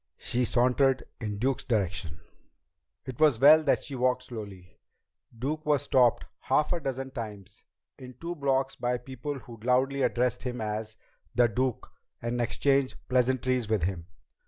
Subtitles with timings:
[0.17, 2.21] She sauntered in Duke's direction.
[3.05, 4.79] It was well that she walked slowly.
[5.37, 7.63] Duke was stopped half a dozen times
[7.99, 10.95] in two blocks by people who loudly addressed him as
[11.35, 11.87] "The Duke"
[12.19, 14.07] and exchanged pleasantries with him.